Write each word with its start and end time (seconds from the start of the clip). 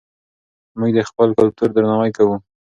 موږ 0.77 0.91
د 0.97 0.99
خپل 1.09 1.29
کلتور 1.39 1.69
درناوی 1.71 2.11
کوو. 2.17 2.35